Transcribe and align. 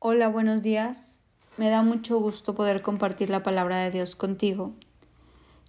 Hola, 0.00 0.28
buenos 0.28 0.62
días. 0.62 1.18
Me 1.56 1.70
da 1.70 1.82
mucho 1.82 2.20
gusto 2.20 2.54
poder 2.54 2.82
compartir 2.82 3.30
la 3.30 3.42
palabra 3.42 3.78
de 3.78 3.90
Dios 3.90 4.14
contigo. 4.14 4.72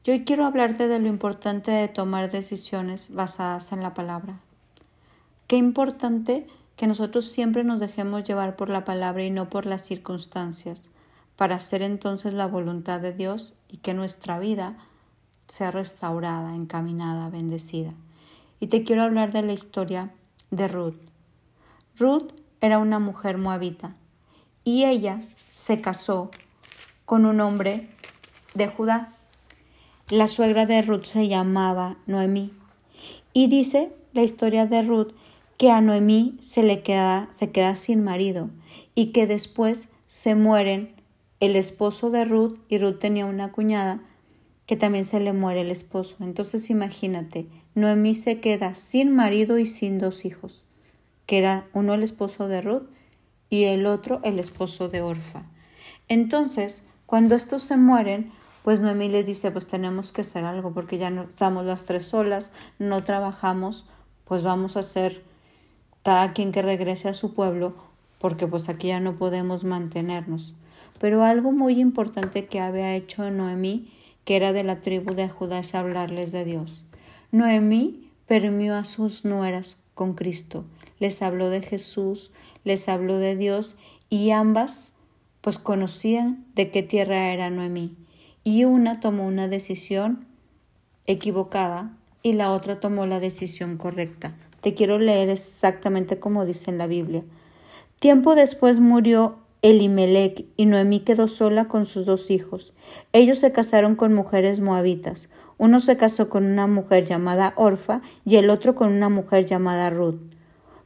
Yo 0.04 0.14
hoy 0.14 0.24
quiero 0.24 0.46
hablarte 0.46 0.88
de 0.88 1.00
lo 1.00 1.08
importante 1.08 1.72
de 1.72 1.88
tomar 1.88 2.30
decisiones 2.30 3.12
basadas 3.12 3.72
en 3.72 3.82
la 3.82 3.96
palabra. 3.96 4.40
Qué 5.48 5.58
importante 5.58 6.46
que 6.76 6.86
nosotros 6.86 7.26
siempre 7.26 7.64
nos 7.64 7.80
dejemos 7.80 8.24
llevar 8.24 8.56
por 8.56 8.70
la 8.70 8.86
palabra 8.86 9.24
y 9.24 9.32
no 9.32 9.50
por 9.50 9.66
las 9.66 9.84
circunstancias, 9.84 10.92
para 11.36 11.56
hacer 11.56 11.82
entonces 11.82 12.36
la 12.36 12.46
voluntad 12.46 13.00
de 13.00 13.14
Dios 13.14 13.56
y 13.68 13.78
que 13.78 13.96
nuestra 13.96 14.38
vida 14.38 14.78
sea 15.48 15.72
restaurada, 15.72 16.54
encaminada, 16.54 17.32
bendecida. 17.32 17.96
Y 18.60 18.68
te 18.68 18.84
quiero 18.84 19.02
hablar 19.02 19.34
de 19.34 19.42
la 19.42 19.54
historia 19.54 20.12
de 20.52 20.68
Ruth. 20.68 21.02
Ruth 21.98 22.32
era 22.62 22.78
una 22.78 23.00
mujer 23.00 23.40
moabita 23.40 23.96
y 24.64 24.86
ella 24.86 25.22
se 25.50 25.82
casó 25.82 26.32
con 27.06 27.26
un 27.26 27.42
hombre 27.42 27.90
de 28.54 28.68
Judá. 28.68 29.16
La 30.10 30.28
suegra 30.28 30.66
de 30.66 30.82
Ruth 30.82 31.06
se 31.06 31.28
llamaba 31.28 31.98
Noemí. 32.06 32.54
Y 33.34 33.48
dice 33.48 33.92
la 34.14 34.24
historia 34.24 34.66
de 34.66 34.82
Ruth 34.82 35.14
que 35.58 35.72
a 35.72 35.82
Noemí 35.82 36.38
se 36.40 36.64
le 36.64 36.82
queda, 36.82 37.28
se 37.32 37.52
queda 37.52 37.76
sin 37.76 38.04
marido 38.04 38.50
y 38.96 39.08
que 39.08 39.28
después 39.28 39.90
se 40.06 40.36
mueren 40.36 40.96
el 41.40 41.56
esposo 41.56 42.10
de 42.10 42.26
Ruth 42.26 42.58
y 42.68 42.78
Ruth 42.78 43.00
tenía 43.00 43.26
una 43.26 43.52
cuñada 43.52 44.02
que 44.66 44.76
también 44.76 45.06
se 45.06 45.20
le 45.20 45.34
muere 45.34 45.62
el 45.62 45.72
esposo. 45.72 46.16
Entonces 46.20 46.70
imagínate, 46.70 47.48
Noemí 47.76 48.16
se 48.16 48.40
queda 48.40 48.76
sin 48.76 49.16
marido 49.16 49.58
y 49.58 49.66
sin 49.66 50.00
dos 50.00 50.26
hijos, 50.26 50.66
que 51.26 51.38
era 51.38 51.68
uno 51.74 51.94
el 51.94 52.04
esposo 52.04 52.48
de 52.48 52.62
Ruth 52.62 52.90
y 53.50 53.66
el 53.66 53.86
otro 53.86 54.20
el 54.24 54.40
esposo 54.40 54.90
de 54.90 55.02
Orfa. 55.02 55.44
Entonces, 56.08 56.84
cuando 57.06 57.36
estos 57.36 57.64
se 57.64 57.78
mueren, 57.78 58.32
pues 58.64 58.80
Noemí 58.80 59.10
les 59.10 59.26
dice, 59.26 59.52
pues 59.52 59.68
tenemos 59.68 60.12
que 60.12 60.22
hacer 60.22 60.46
algo 60.46 60.74
porque 60.74 60.98
ya 60.98 61.10
no 61.10 61.24
estamos 61.24 61.66
las 61.66 61.84
tres 61.84 62.06
solas, 62.06 62.52
no 62.78 63.04
trabajamos, 63.04 63.86
pues 64.26 64.44
vamos 64.44 64.78
a 64.78 64.82
hacer 64.82 65.24
cada 66.04 66.34
quien 66.34 66.52
que 66.52 66.62
regrese 66.62 67.10
a 67.10 67.14
su 67.14 67.34
pueblo 67.34 67.76
porque 68.20 68.48
pues 68.48 68.70
aquí 68.70 68.88
ya 68.88 69.00
no 69.00 69.16
podemos 69.16 69.64
mantenernos. 69.64 70.54
Pero 71.00 71.24
algo 71.24 71.52
muy 71.52 71.80
importante 71.80 72.46
que 72.46 72.60
había 72.60 72.96
hecho 72.96 73.32
Noemí, 73.32 73.94
que 74.26 74.36
era 74.36 74.54
de 74.54 74.64
la 74.64 74.82
tribu 74.82 75.16
de 75.16 75.30
Judá, 75.30 75.60
es 75.60 75.74
hablarles 75.74 76.32
de 76.32 76.46
Dios. 76.46 76.84
Noemí 77.32 78.12
permió 78.28 78.76
a 78.76 78.86
sus 78.86 79.26
nueras 79.26 79.78
con 80.00 80.14
Cristo 80.14 80.64
les 81.00 81.22
habló 81.22 81.50
de 81.50 81.62
Jesús, 81.62 82.32
les 82.64 82.88
habló 82.88 83.18
de 83.18 83.36
Dios 83.36 83.76
y 84.10 84.32
ambas 84.32 84.94
pues 85.42 85.60
conocían 85.60 86.46
de 86.56 86.72
qué 86.72 86.84
tierra 86.84 87.34
era 87.34 87.50
Noemí. 87.50 87.98
Y 88.46 88.64
una 88.64 89.02
tomó 89.02 89.26
una 89.26 89.50
decisión 89.50 90.26
equivocada 91.06 91.98
y 92.24 92.32
la 92.32 92.54
otra 92.54 92.80
tomó 92.80 93.06
la 93.08 93.20
decisión 93.20 93.76
correcta. 93.76 94.38
Te 94.62 94.74
quiero 94.74 95.00
leer 95.00 95.28
exactamente 95.28 96.18
como 96.18 96.46
dice 96.46 96.72
en 96.72 96.78
la 96.78 96.88
Biblia. 96.88 97.26
Tiempo 98.00 98.36
después 98.36 98.80
murió 98.80 99.40
Elimelech 99.62 100.46
y 100.56 100.66
Noemí 100.66 101.02
quedó 101.02 101.28
sola 101.28 101.68
con 101.68 101.86
sus 101.86 102.06
dos 102.06 102.32
hijos. 102.32 102.72
Ellos 103.12 103.40
se 103.40 103.52
casaron 103.52 103.96
con 103.96 104.14
mujeres 104.14 104.62
moabitas. 104.62 105.28
Uno 105.60 105.82
se 105.82 105.98
casó 105.98 106.30
con 106.30 106.46
una 106.46 106.66
mujer 106.66 107.04
llamada 107.04 107.54
Orfa 107.58 108.02
y 108.26 108.38
el 108.38 108.50
otro 108.50 108.74
con 108.76 108.92
una 108.92 109.10
mujer 109.10 109.46
llamada 109.46 109.90
Ruth. 109.90 110.20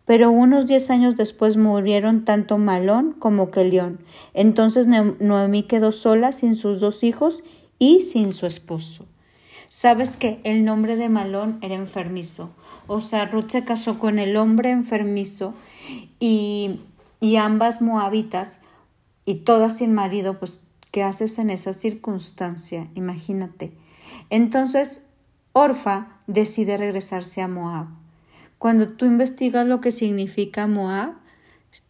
Pero 0.05 0.31
unos 0.31 0.65
diez 0.65 0.89
años 0.89 1.15
después 1.15 1.55
murieron 1.55 2.25
tanto 2.25 2.57
Malón 2.57 3.13
como 3.13 3.51
Kelión. 3.51 3.99
Entonces 4.33 4.87
Noemí 4.87 5.63
quedó 5.63 5.91
sola 5.91 6.33
sin 6.33 6.55
sus 6.55 6.81
dos 6.81 7.03
hijos 7.03 7.43
y 7.79 8.01
sin 8.01 8.33
su 8.33 8.47
esposo. 8.47 9.05
Sabes 9.69 10.15
que 10.15 10.41
el 10.43 10.65
nombre 10.65 10.95
de 10.95 11.07
Malón 11.07 11.59
era 11.61 11.75
enfermizo. 11.75 12.49
O 12.87 12.99
sea, 12.99 13.27
Ruth 13.27 13.51
se 13.51 13.63
casó 13.63 13.99
con 13.99 14.19
el 14.19 14.35
hombre 14.37 14.71
enfermizo 14.71 15.53
y, 16.19 16.81
y 17.19 17.35
ambas 17.37 17.81
moabitas 17.81 18.59
y 19.23 19.35
todas 19.35 19.77
sin 19.77 19.93
marido, 19.93 20.39
pues, 20.39 20.59
¿qué 20.91 21.03
haces 21.03 21.37
en 21.39 21.49
esa 21.49 21.73
circunstancia? 21.73 22.89
Imagínate. 22.95 23.71
Entonces, 24.29 25.01
Orfa 25.53 26.17
decide 26.27 26.77
regresarse 26.77 27.41
a 27.41 27.47
Moab. 27.47 27.87
Cuando 28.57 28.89
tú 28.89 29.05
investigas 29.05 29.67
lo 29.67 29.81
que 29.81 29.91
significa 29.91 30.67
Moab, 30.67 31.13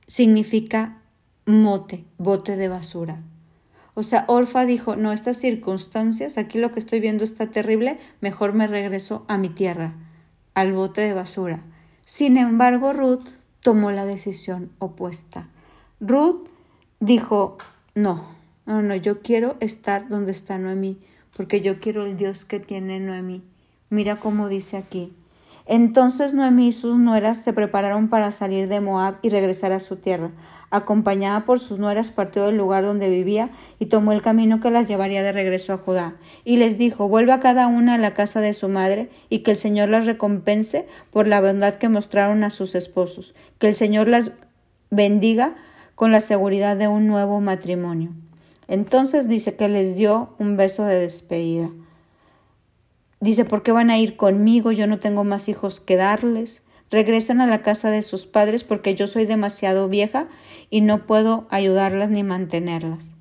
significa 0.08 0.98
mote, 1.46 2.06
bote 2.18 2.58
de 2.58 2.68
basura. 2.68 3.22
O 3.96 4.04
sea, 4.04 4.26
Orfa 4.28 4.66
dijo, 4.66 4.96
no, 4.96 5.12
estas 5.12 5.38
circunstancias, 5.38 6.38
aquí 6.38 6.58
lo 6.58 6.72
que 6.72 6.80
estoy 6.80 7.00
viendo 7.00 7.24
está 7.24 7.52
terrible, 7.52 8.00
mejor 8.22 8.54
me 8.54 8.66
regreso 8.66 9.24
a 9.28 9.38
mi 9.38 9.50
tierra, 9.50 9.94
al 10.56 10.74
bote 10.74 11.02
de 11.02 11.14
basura. 11.14 11.62
Sin 12.04 12.38
embargo, 12.38 12.92
Ruth 12.92 13.28
tomó 13.62 13.92
la 13.92 14.06
decisión 14.06 14.72
opuesta. 14.80 15.48
Ruth 16.00 16.48
dijo, 17.00 17.58
no, 17.94 18.26
no, 18.66 18.82
no, 18.82 18.96
yo 18.96 19.22
quiero 19.22 19.58
estar 19.60 20.10
donde 20.10 20.32
está 20.32 20.58
Noemí, 20.58 20.98
porque 21.36 21.62
yo 21.62 21.80
quiero 21.80 22.06
el 22.06 22.18
Dios 22.18 22.46
que 22.46 22.60
tiene 22.60 23.00
Noemí. 23.00 23.44
Mira 23.90 24.20
cómo 24.20 24.50
dice 24.50 24.78
aquí, 24.78 25.14
entonces 25.66 26.34
Noemí 26.34 26.68
y 26.68 26.72
sus 26.74 26.98
nueras 26.98 27.38
se 27.38 27.54
prepararon 27.54 28.10
para 28.10 28.32
salir 28.32 28.68
de 28.68 28.82
Moab 28.82 29.16
y 29.22 29.30
regresar 29.30 29.72
a 29.72 29.80
su 29.80 29.96
tierra. 29.96 30.32
Acompañada 30.72 31.46
por 31.46 31.60
sus 31.60 31.80
nueras 31.80 32.12
partió 32.12 32.46
del 32.46 32.58
lugar 32.58 32.84
donde 32.84 33.10
vivía 33.10 33.50
y 33.80 33.86
tomó 33.86 34.12
el 34.12 34.22
camino 34.22 34.60
que 34.60 34.72
las 34.72 34.88
llevaría 34.88 35.24
de 35.24 35.32
regreso 35.32 35.72
a 35.72 35.78
Judá. 35.78 36.16
Y 36.44 36.58
les 36.58 36.78
dijo, 36.78 37.08
vuelve 37.08 37.32
a 37.32 37.40
cada 37.40 37.68
una 37.68 37.94
a 37.94 37.98
la 37.98 38.14
casa 38.14 38.42
de 38.42 38.54
su 38.54 38.68
madre 38.68 39.10
y 39.30 39.40
que 39.40 39.52
el 39.52 39.58
Señor 39.58 39.88
las 39.88 40.06
recompense 40.06 40.86
por 41.12 41.28
la 41.28 41.40
bondad 41.40 41.76
que 41.76 41.90
mostraron 41.90 42.44
a 42.44 42.50
sus 42.50 42.76
esposos. 42.76 43.34
Que 43.58 43.70
el 43.70 43.76
Señor 43.76 44.10
las 44.10 44.34
bendiga 44.90 45.56
con 45.96 46.12
la 46.12 46.20
seguridad 46.20 46.76
de 46.76 46.90
un 46.90 47.08
nuevo 47.08 47.40
matrimonio. 47.40 48.12
Entonces 48.68 49.28
dice 49.28 49.56
que 49.56 49.68
les 49.68 49.96
dio 49.96 50.36
un 50.40 50.58
beso 50.58 50.84
de 50.84 51.00
despedida. 51.00 51.70
Dice, 53.20 53.46
¿por 53.46 53.64
qué 53.64 53.72
van 53.72 53.90
a 53.90 53.98
ir 53.98 54.18
conmigo? 54.18 54.72
Yo 54.72 54.88
no 54.88 55.00
tengo 55.00 55.24
más 55.24 55.48
hijos 55.48 55.80
que 55.80 55.96
darles. 55.96 56.62
Regresan 56.90 57.42
a 57.42 57.48
la 57.48 57.62
casa 57.62 57.90
de 57.90 58.02
sus 58.02 58.26
padres 58.26 58.64
porque 58.64 58.96
yo 58.96 59.08
soy 59.08 59.26
demasiado 59.26 59.88
vieja 59.90 60.28
y 60.70 60.82
no 60.82 61.06
puedo 61.06 61.48
ayudarlas 61.50 62.10
ni 62.10 62.24
mantenerlas. 62.24 63.12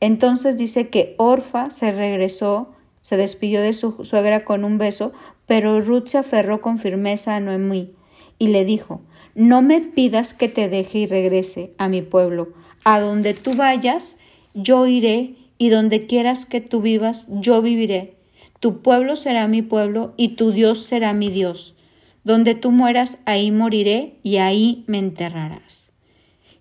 Entonces 0.00 0.56
dice 0.56 0.88
que 0.88 1.14
Orfa 1.18 1.70
se 1.70 1.92
regresó, 1.92 2.72
se 3.02 3.16
despidió 3.16 3.60
de 3.60 3.72
su 3.72 4.04
suegra 4.04 4.44
con 4.44 4.64
un 4.64 4.78
beso, 4.78 5.12
pero 5.46 5.80
Ruth 5.80 6.06
se 6.06 6.18
aferró 6.18 6.60
con 6.60 6.78
firmeza 6.78 7.36
a 7.36 7.40
Noemí 7.40 7.94
y 8.38 8.48
le 8.48 8.64
dijo, 8.64 9.02
no 9.34 9.62
me 9.62 9.80
pidas 9.80 10.34
que 10.34 10.48
te 10.48 10.68
deje 10.68 10.98
y 10.98 11.06
regrese 11.06 11.74
a 11.78 11.88
mi 11.88 12.02
pueblo. 12.02 12.54
A 12.84 13.00
donde 13.00 13.34
tú 13.34 13.54
vayas, 13.54 14.18
yo 14.54 14.86
iré, 14.86 15.36
y 15.62 15.68
donde 15.68 16.06
quieras 16.06 16.44
que 16.44 16.60
tú 16.60 16.80
vivas, 16.80 17.26
yo 17.28 17.62
viviré. 17.62 18.16
Tu 18.58 18.82
pueblo 18.82 19.14
será 19.14 19.46
mi 19.46 19.62
pueblo 19.62 20.12
y 20.16 20.30
tu 20.30 20.50
Dios 20.50 20.80
será 20.80 21.12
mi 21.12 21.30
Dios. 21.30 21.76
Donde 22.24 22.56
tú 22.56 22.72
mueras, 22.72 23.18
ahí 23.26 23.52
moriré 23.52 24.14
y 24.24 24.38
ahí 24.38 24.82
me 24.88 24.98
enterrarás. 24.98 25.92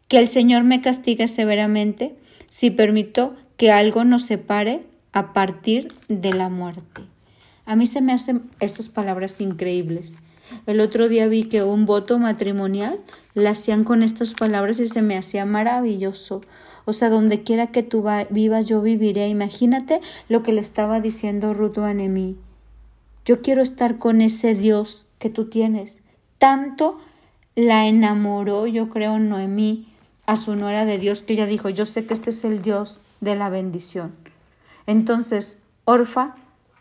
Que 0.07 0.19
el 0.19 0.27
Señor 0.27 0.65
me 0.65 0.81
castigue 0.81 1.27
severamente 1.27 2.15
si 2.47 2.69
permito 2.69 3.35
que 3.57 3.71
algo 3.71 4.03
nos 4.03 4.25
separe 4.25 4.83
a 5.13 5.33
partir 5.33 5.87
de 6.07 6.33
la 6.33 6.49
muerte. 6.49 7.01
A 7.65 7.75
mí 7.75 7.87
se 7.87 8.01
me 8.01 8.13
hacen 8.13 8.51
esas 8.59 8.89
palabras 8.89 9.41
increíbles. 9.41 10.15
El 10.67 10.79
otro 10.79 11.09
día 11.09 11.27
vi 11.27 11.45
que 11.45 11.63
un 11.63 11.87
voto 11.87 12.19
matrimonial 12.19 12.99
lo 13.33 13.49
hacían 13.49 13.83
con 13.83 14.03
estas 14.03 14.33
palabras 14.33 14.79
y 14.79 14.87
se 14.87 15.01
me 15.01 15.17
hacía 15.17 15.45
maravilloso. 15.45 16.41
O 16.85 16.93
sea, 16.93 17.09
donde 17.09 17.43
quiera 17.43 17.67
que 17.67 17.83
tú 17.83 18.05
vivas, 18.29 18.67
yo 18.67 18.81
viviré. 18.81 19.29
Imagínate 19.29 20.01
lo 20.29 20.43
que 20.43 20.53
le 20.53 20.61
estaba 20.61 20.99
diciendo 20.99 21.53
Ruth 21.53 21.77
a. 21.77 22.35
Yo 23.25 23.41
quiero 23.41 23.61
estar 23.61 23.97
con 23.97 24.21
ese 24.21 24.55
Dios 24.55 25.05
que 25.19 25.29
tú 25.29 25.45
tienes. 25.45 26.01
Tanto 26.37 26.99
la 27.55 27.85
enamoró, 27.85 28.65
yo 28.65 28.89
creo, 28.89 29.19
Noemí 29.19 29.87
a 30.25 30.37
su 30.37 30.55
nuera 30.55 30.85
de 30.85 30.97
Dios 30.97 31.21
que 31.21 31.33
ella 31.33 31.45
dijo, 31.45 31.69
yo 31.69 31.85
sé 31.85 32.05
que 32.05 32.13
este 32.13 32.29
es 32.29 32.43
el 32.43 32.61
Dios 32.61 32.99
de 33.19 33.35
la 33.35 33.49
bendición. 33.49 34.15
Entonces, 34.87 35.59
Orfa 35.85 36.35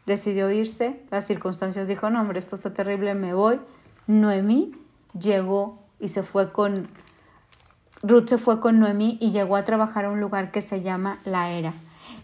decidió 0.07 0.51
irse, 0.51 1.01
las 1.11 1.27
circunstancias 1.27 1.87
dijo, 1.87 2.09
no, 2.11 2.21
hombre, 2.21 2.39
esto 2.39 2.57
está 2.57 2.73
terrible, 2.73 3.15
me 3.15 3.35
voy. 3.35 3.61
Noemí 4.07 4.73
llegó 5.19 5.80
y 6.01 6.09
se 6.09 6.23
fue 6.23 6.53
con 6.53 6.89
Ruth 8.03 8.29
se 8.29 8.39
fue 8.39 8.61
con 8.61 8.81
Noemí 8.81 9.19
y 9.21 9.31
llegó 9.31 9.57
a 9.57 9.67
trabajar 9.67 10.07
a 10.07 10.11
un 10.11 10.21
lugar 10.21 10.51
que 10.51 10.63
se 10.63 10.81
llama 10.81 11.21
La 11.25 11.51
Era. 11.51 11.75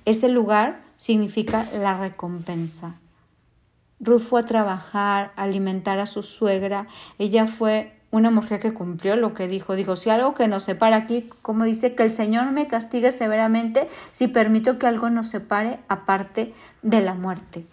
Ese 0.07 0.31
lugar 0.31 0.81
significa 0.97 1.69
la 1.73 1.99
recompensa. 1.99 2.95
Ruth 4.01 4.21
fue 4.21 4.41
a 4.41 4.47
trabajar, 4.47 5.33
a 5.37 5.43
alimentar 5.43 5.99
a 5.99 6.07
su 6.07 6.23
suegra. 6.23 6.87
Ella 7.19 7.47
fue 7.47 7.93
una 8.11 8.31
mujer 8.31 8.61
que 8.61 8.73
cumplió 8.73 9.17
lo 9.17 9.35
que 9.35 9.49
dijo. 9.49 9.75
Dijo, 9.75 9.97
si 9.97 10.09
algo 10.09 10.35
que 10.35 10.49
nos 10.49 10.65
separa 10.65 10.97
aquí, 10.97 11.29
como 11.43 11.65
dice, 11.65 11.95
que 11.95 12.05
el 12.05 12.13
Señor 12.15 12.53
me 12.53 12.69
castigue 12.69 13.13
severamente 13.13 13.89
si 14.13 14.29
permito 14.29 14.79
que 14.79 14.87
algo 14.87 15.11
nos 15.11 15.29
separe 15.29 15.81
aparte 15.89 16.55
de 16.83 17.03
la 17.03 17.15
muerte. 17.15 17.67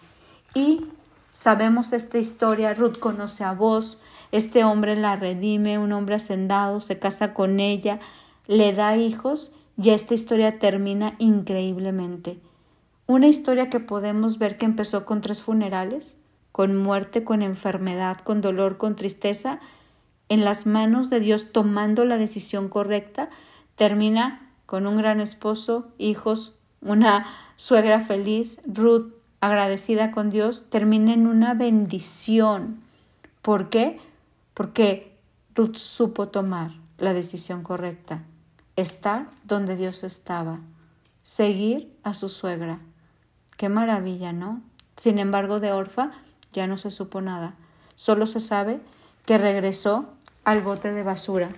Y 0.54 0.86
sabemos 1.30 1.92
esta 1.92 2.18
historia, 2.18 2.74
Ruth 2.74 2.98
conoce 2.98 3.44
a 3.44 3.52
vos, 3.52 3.98
este 4.34 4.64
hombre 4.64 4.96
la 4.96 5.14
redime, 5.14 5.78
un 5.78 5.92
hombre 5.92 6.16
hacendado, 6.16 6.80
se 6.80 6.98
casa 6.98 7.34
con 7.34 7.60
ella, 7.60 8.00
le 8.48 8.72
da 8.72 8.96
hijos 8.96 9.52
y 9.80 9.90
esta 9.90 10.14
historia 10.14 10.58
termina 10.58 11.14
increíblemente. 11.20 12.40
Una 13.06 13.28
historia 13.28 13.70
que 13.70 13.78
podemos 13.78 14.38
ver 14.38 14.56
que 14.56 14.64
empezó 14.64 15.04
con 15.04 15.20
tres 15.20 15.40
funerales, 15.40 16.16
con 16.50 16.76
muerte, 16.76 17.22
con 17.22 17.42
enfermedad, 17.42 18.16
con 18.16 18.40
dolor, 18.40 18.76
con 18.76 18.96
tristeza, 18.96 19.60
en 20.28 20.44
las 20.44 20.66
manos 20.66 21.10
de 21.10 21.20
Dios 21.20 21.52
tomando 21.52 22.04
la 22.04 22.16
decisión 22.16 22.68
correcta, 22.68 23.30
termina 23.76 24.50
con 24.66 24.88
un 24.88 24.96
gran 24.96 25.20
esposo, 25.20 25.92
hijos, 25.96 26.56
una 26.80 27.24
suegra 27.54 28.00
feliz, 28.00 28.60
Ruth 28.66 29.12
agradecida 29.40 30.10
con 30.10 30.30
Dios, 30.30 30.64
termina 30.70 31.14
en 31.14 31.28
una 31.28 31.54
bendición. 31.54 32.80
¿Por 33.40 33.70
qué? 33.70 34.00
Porque 34.54 35.18
Ruth 35.54 35.76
supo 35.76 36.28
tomar 36.28 36.70
la 36.98 37.12
decisión 37.12 37.62
correcta, 37.62 38.22
estar 38.76 39.28
donde 39.44 39.76
Dios 39.76 40.04
estaba, 40.04 40.60
seguir 41.22 41.96
a 42.02 42.14
su 42.14 42.28
suegra. 42.28 42.78
Qué 43.56 43.68
maravilla, 43.68 44.32
¿no? 44.32 44.62
Sin 44.96 45.18
embargo, 45.18 45.60
de 45.60 45.72
Orfa 45.72 46.12
ya 46.52 46.66
no 46.66 46.76
se 46.76 46.90
supo 46.90 47.20
nada. 47.20 47.54
Solo 47.96 48.26
se 48.26 48.40
sabe 48.40 48.80
que 49.26 49.38
regresó 49.38 50.06
al 50.44 50.62
bote 50.62 50.92
de 50.92 51.02
basura. 51.02 51.48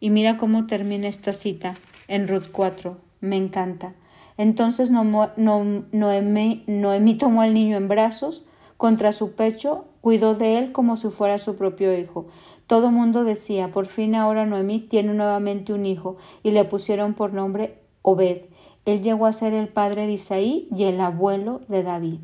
Y 0.00 0.10
mira 0.10 0.36
cómo 0.36 0.66
termina 0.66 1.08
esta 1.08 1.32
cita 1.32 1.74
en 2.08 2.28
Ruth 2.28 2.50
4. 2.52 2.98
Me 3.20 3.36
encanta. 3.36 3.94
Entonces 4.36 4.90
Noemí, 4.90 6.64
Noemí 6.66 7.14
tomó 7.14 7.42
al 7.42 7.54
niño 7.54 7.76
en 7.76 7.88
brazos, 7.88 8.42
contra 8.76 9.12
su 9.12 9.32
pecho, 9.32 9.86
cuidó 10.04 10.34
de 10.34 10.58
él 10.58 10.72
como 10.72 10.98
si 10.98 11.08
fuera 11.08 11.38
su 11.38 11.56
propio 11.56 11.98
hijo. 11.98 12.26
Todo 12.66 12.90
mundo 12.90 13.24
decía, 13.24 13.68
por 13.68 13.86
fin 13.86 14.14
ahora 14.14 14.44
Noemí 14.44 14.80
tiene 14.80 15.14
nuevamente 15.14 15.72
un 15.72 15.86
hijo, 15.86 16.18
y 16.42 16.50
le 16.50 16.66
pusieron 16.66 17.14
por 17.14 17.32
nombre 17.32 17.78
Obed. 18.02 18.42
Él 18.84 19.00
llegó 19.00 19.24
a 19.24 19.32
ser 19.32 19.54
el 19.54 19.68
padre 19.68 20.06
de 20.06 20.12
Isaí 20.12 20.68
y 20.76 20.84
el 20.84 21.00
abuelo 21.00 21.62
de 21.68 21.82
David. 21.82 22.18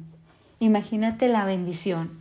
Imagínate 0.59 1.29
la 1.29 1.47
bendición. 1.47 2.19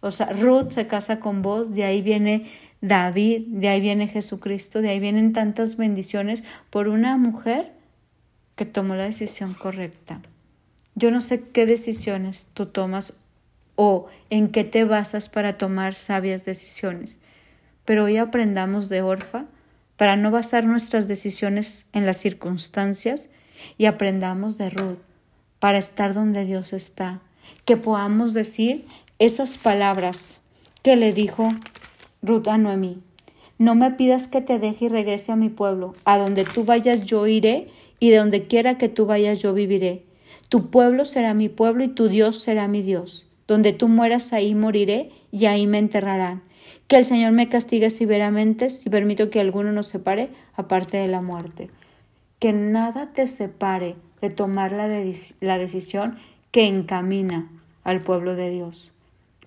O 0.00 0.10
sea, 0.10 0.26
Ruth 0.34 0.72
se 0.72 0.86
casa 0.86 1.18
con 1.18 1.40
vos, 1.40 1.74
de 1.74 1.84
ahí 1.84 2.02
viene 2.02 2.44
David, 2.82 3.46
de 3.46 3.68
ahí 3.68 3.80
viene 3.80 4.06
Jesucristo, 4.06 4.82
de 4.82 4.90
ahí 4.90 5.00
vienen 5.00 5.32
tantas 5.32 5.78
bendiciones 5.78 6.44
por 6.68 6.88
una 6.88 7.16
mujer 7.16 7.72
que 8.54 8.66
tomó 8.66 8.96
la 8.96 9.04
decisión 9.04 9.54
correcta. 9.54 10.20
Yo 10.94 11.10
no 11.10 11.22
sé 11.22 11.40
qué 11.40 11.64
decisiones 11.64 12.48
tú 12.52 12.66
tomas 12.66 13.14
o 13.76 14.06
en 14.30 14.48
qué 14.48 14.64
te 14.64 14.84
basas 14.84 15.28
para 15.28 15.58
tomar 15.58 15.94
sabias 15.94 16.44
decisiones, 16.44 17.18
pero 17.84 18.04
hoy 18.04 18.16
aprendamos 18.16 18.88
de 18.88 19.02
Orfa 19.02 19.46
para 19.96 20.16
no 20.16 20.30
basar 20.30 20.64
nuestras 20.64 21.08
decisiones 21.08 21.88
en 21.92 22.06
las 22.06 22.16
circunstancias 22.16 23.30
y 23.78 23.86
aprendamos 23.86 24.58
de 24.58 24.70
Ruth 24.70 24.98
para 25.58 25.78
estar 25.78 26.14
donde 26.14 26.44
Dios 26.44 26.72
está, 26.72 27.20
que 27.64 27.76
podamos 27.76 28.34
decir 28.34 28.86
esas 29.18 29.58
palabras 29.58 30.40
que 30.82 30.96
le 30.96 31.12
dijo 31.12 31.48
Ruth 32.22 32.48
a 32.48 32.58
Noemí. 32.58 33.02
No 33.56 33.74
me 33.74 33.92
pidas 33.92 34.26
que 34.26 34.40
te 34.40 34.58
deje 34.58 34.86
y 34.86 34.88
regrese 34.88 35.30
a 35.30 35.36
mi 35.36 35.48
pueblo. 35.48 35.94
A 36.04 36.18
donde 36.18 36.44
tú 36.44 36.64
vayas 36.64 37.06
yo 37.06 37.26
iré, 37.28 37.68
y 38.04 38.10
de 38.10 38.18
donde 38.18 38.46
quiera 38.46 38.76
que 38.76 38.88
tú 38.88 39.06
vayas 39.06 39.40
yo 39.40 39.54
viviré. 39.54 40.04
Tu 40.50 40.70
pueblo 40.70 41.04
será 41.04 41.32
mi 41.32 41.48
pueblo 41.48 41.84
y 41.84 41.88
tu 41.88 42.08
Dios 42.08 42.40
será 42.40 42.68
mi 42.68 42.82
Dios. 42.82 43.26
Donde 43.46 43.72
tú 43.72 43.88
mueras 43.88 44.32
ahí 44.32 44.54
moriré 44.54 45.10
y 45.30 45.46
ahí 45.46 45.66
me 45.66 45.78
enterrarán. 45.78 46.42
Que 46.88 46.96
el 46.96 47.06
Señor 47.06 47.32
me 47.32 47.48
castigue 47.48 47.90
severamente 47.90 48.70
si 48.70 48.90
permito 48.90 49.30
que 49.30 49.40
alguno 49.40 49.72
nos 49.72 49.88
separe 49.88 50.30
aparte 50.54 50.96
de 50.96 51.08
la 51.08 51.20
muerte. 51.20 51.70
Que 52.38 52.52
nada 52.52 53.12
te 53.12 53.26
separe 53.26 53.96
de 54.20 54.30
tomar 54.30 54.72
la, 54.72 54.88
la 55.40 55.58
decisión 55.58 56.18
que 56.50 56.66
encamina 56.66 57.50
al 57.82 58.00
pueblo 58.00 58.34
de 58.34 58.50
Dios, 58.50 58.92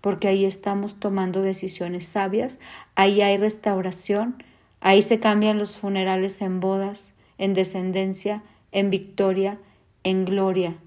porque 0.02 0.28
ahí 0.28 0.46
estamos 0.46 0.96
tomando 1.00 1.42
decisiones 1.42 2.06
sabias, 2.06 2.60
ahí 2.96 3.22
hay 3.22 3.38
restauración, 3.38 4.44
ahí 4.80 5.02
se 5.02 5.20
cambian 5.20 5.58
los 5.58 5.78
funerales 5.78 6.42
en 6.42 6.60
bodas, 6.60 7.14
en 7.40 7.54
descendencia, 7.54 8.44
en 8.72 8.92
victoria, 8.92 9.58
en 10.04 10.26
gloria 10.26 10.78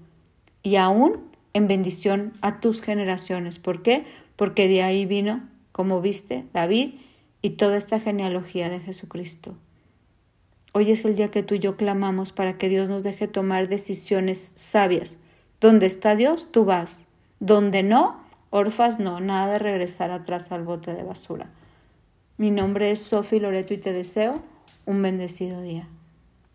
y 0.63 0.75
aún 0.75 1.30
en 1.53 1.67
bendición 1.67 2.33
a 2.41 2.59
tus 2.59 2.81
generaciones. 2.81 3.59
¿Por 3.59 3.81
qué? 3.81 4.05
Porque 4.35 4.67
de 4.67 4.83
ahí 4.83 5.05
vino, 5.05 5.47
como 5.71 6.01
viste, 6.01 6.45
David 6.53 6.95
y 7.41 7.51
toda 7.51 7.77
esta 7.77 7.99
genealogía 7.99 8.69
de 8.69 8.79
Jesucristo. 8.79 9.55
Hoy 10.73 10.91
es 10.91 11.03
el 11.03 11.15
día 11.15 11.29
que 11.29 11.43
tú 11.43 11.55
y 11.55 11.59
yo 11.59 11.75
clamamos 11.75 12.31
para 12.31 12.57
que 12.57 12.69
Dios 12.69 12.87
nos 12.87 13.03
deje 13.03 13.27
tomar 13.27 13.67
decisiones 13.67 14.53
sabias, 14.55 15.17
donde 15.59 15.85
está 15.85 16.15
Dios, 16.15 16.47
tú 16.51 16.63
vas. 16.63 17.05
Donde 17.39 17.83
no, 17.83 18.23
orfas 18.51 18.99
no, 18.99 19.19
nada 19.19 19.53
de 19.53 19.59
regresar 19.59 20.11
atrás 20.11 20.51
al 20.51 20.63
bote 20.63 20.93
de 20.93 21.03
basura. 21.03 21.49
Mi 22.37 22.51
nombre 22.51 22.91
es 22.91 23.01
Sofi 23.01 23.39
Loreto 23.39 23.73
y 23.73 23.77
te 23.77 23.91
deseo 23.91 24.41
un 24.85 25.01
bendecido 25.01 25.61
día. 25.61 25.87